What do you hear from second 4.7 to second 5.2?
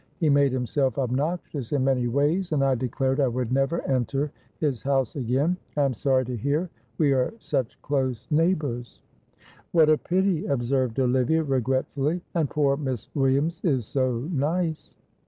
house